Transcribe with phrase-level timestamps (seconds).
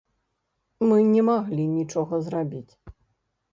[0.91, 2.69] Мы не маглі нічога зрабіць.